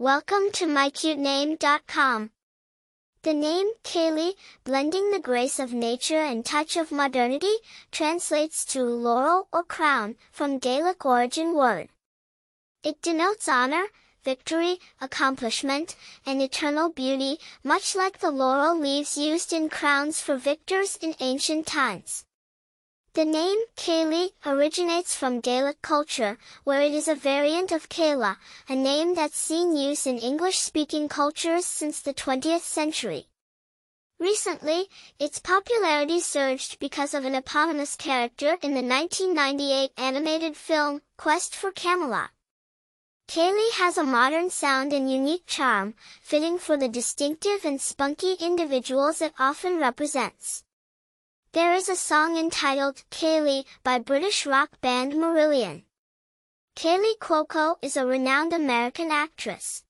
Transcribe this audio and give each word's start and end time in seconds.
Welcome 0.00 0.50
to 0.52 0.64
mycutename.com. 0.64 2.30
The 3.22 3.34
name 3.34 3.72
Kayley, 3.84 4.32
blending 4.64 5.10
the 5.10 5.18
grace 5.18 5.58
of 5.58 5.74
nature 5.74 6.22
and 6.22 6.42
touch 6.42 6.78
of 6.78 6.90
modernity, 6.90 7.52
translates 7.92 8.64
to 8.72 8.82
laurel 8.82 9.48
or 9.52 9.62
crown 9.62 10.16
from 10.32 10.58
Gaelic 10.58 11.04
origin 11.04 11.54
word. 11.54 11.90
It 12.82 13.02
denotes 13.02 13.46
honor, 13.46 13.88
victory, 14.24 14.78
accomplishment, 15.02 15.96
and 16.24 16.40
eternal 16.40 16.88
beauty, 16.88 17.36
much 17.62 17.94
like 17.94 18.20
the 18.20 18.30
laurel 18.30 18.80
leaves 18.80 19.18
used 19.18 19.52
in 19.52 19.68
crowns 19.68 20.18
for 20.18 20.36
victors 20.36 20.96
in 21.02 21.14
ancient 21.20 21.66
times. 21.66 22.24
The 23.12 23.24
name 23.24 23.58
Kayley 23.74 24.34
originates 24.46 25.16
from 25.16 25.40
Gaelic 25.40 25.82
culture, 25.82 26.38
where 26.62 26.80
it 26.80 26.92
is 26.92 27.08
a 27.08 27.16
variant 27.16 27.72
of 27.72 27.88
Kayla, 27.88 28.36
a 28.68 28.76
name 28.76 29.16
that's 29.16 29.36
seen 29.36 29.74
use 29.74 30.06
in 30.06 30.16
English-speaking 30.16 31.08
cultures 31.08 31.66
since 31.66 32.00
the 32.00 32.14
20th 32.14 32.60
century. 32.60 33.26
Recently, 34.20 34.88
its 35.18 35.40
popularity 35.40 36.20
surged 36.20 36.78
because 36.78 37.12
of 37.12 37.24
an 37.24 37.34
eponymous 37.34 37.96
character 37.96 38.58
in 38.62 38.74
the 38.74 38.82
1998 38.82 39.90
animated 39.96 40.56
film, 40.56 41.02
Quest 41.16 41.56
for 41.56 41.72
Camelot. 41.72 42.30
Kayley 43.26 43.72
has 43.72 43.98
a 43.98 44.04
modern 44.04 44.50
sound 44.50 44.92
and 44.92 45.10
unique 45.10 45.46
charm, 45.48 45.94
fitting 46.22 46.60
for 46.60 46.76
the 46.76 46.88
distinctive 46.88 47.64
and 47.64 47.80
spunky 47.80 48.34
individuals 48.34 49.20
it 49.20 49.32
often 49.36 49.78
represents. 49.78 50.62
There 51.52 51.74
is 51.74 51.88
a 51.88 51.96
song 51.96 52.36
entitled 52.36 53.02
Kayleigh 53.10 53.64
by 53.82 53.98
British 53.98 54.46
rock 54.46 54.80
band 54.80 55.14
Marillion. 55.14 55.82
Kaley 56.76 57.18
Cuoco 57.18 57.74
is 57.82 57.96
a 57.96 58.06
renowned 58.06 58.52
American 58.52 59.10
actress. 59.10 59.82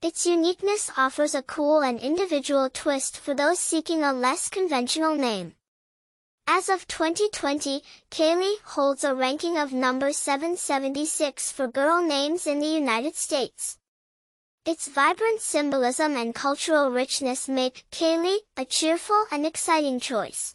Its 0.00 0.24
uniqueness 0.24 0.90
offers 0.96 1.34
a 1.34 1.42
cool 1.42 1.82
and 1.82 2.00
individual 2.00 2.70
twist 2.70 3.18
for 3.18 3.34
those 3.34 3.58
seeking 3.58 4.02
a 4.02 4.14
less 4.14 4.48
conventional 4.48 5.14
name. 5.14 5.54
As 6.46 6.70
of 6.70 6.88
2020, 6.88 7.82
Kayley 8.10 8.54
holds 8.64 9.04
a 9.04 9.14
ranking 9.14 9.58
of 9.58 9.74
number 9.74 10.14
776 10.14 11.52
for 11.52 11.68
girl 11.68 12.02
names 12.02 12.46
in 12.46 12.58
the 12.58 12.66
United 12.66 13.16
States. 13.16 13.76
Its 14.64 14.88
vibrant 14.88 15.42
symbolism 15.42 16.16
and 16.16 16.34
cultural 16.34 16.90
richness 16.90 17.50
make 17.50 17.84
Kayley 17.92 18.38
a 18.56 18.64
cheerful 18.64 19.26
and 19.30 19.44
exciting 19.44 20.00
choice. 20.00 20.54